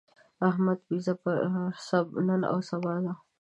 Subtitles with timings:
[0.37, 1.35] د احمد وېزه پر
[2.27, 3.13] نن او سبا ده.